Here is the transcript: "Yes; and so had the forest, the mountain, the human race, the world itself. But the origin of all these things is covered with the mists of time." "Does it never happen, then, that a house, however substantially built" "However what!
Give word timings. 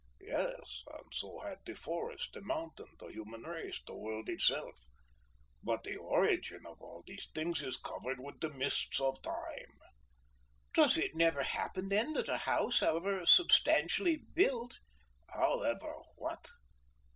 "Yes; 0.19 0.81
and 0.95 1.13
so 1.13 1.41
had 1.41 1.59
the 1.63 1.75
forest, 1.75 2.33
the 2.33 2.41
mountain, 2.41 2.87
the 2.97 3.05
human 3.09 3.43
race, 3.43 3.79
the 3.85 3.93
world 3.93 4.29
itself. 4.29 4.73
But 5.61 5.83
the 5.83 5.95
origin 5.95 6.65
of 6.65 6.81
all 6.81 7.03
these 7.05 7.29
things 7.35 7.61
is 7.61 7.77
covered 7.77 8.19
with 8.19 8.39
the 8.39 8.49
mists 8.49 8.99
of 8.99 9.21
time." 9.21 9.77
"Does 10.73 10.97
it 10.97 11.13
never 11.13 11.43
happen, 11.43 11.89
then, 11.89 12.13
that 12.13 12.29
a 12.29 12.37
house, 12.37 12.79
however 12.79 13.27
substantially 13.27 14.15
built" 14.33 14.79
"However 15.35 15.77
what! 16.15 16.47